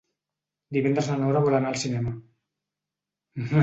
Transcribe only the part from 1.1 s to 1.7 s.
na Nora vol